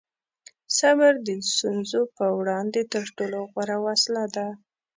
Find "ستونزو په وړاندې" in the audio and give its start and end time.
1.51-2.81